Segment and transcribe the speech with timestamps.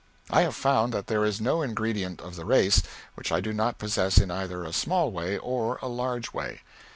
[0.31, 2.81] I have found that then is no ingredient of the race
[3.13, 6.61] which I do not possess in either a small way or a large way.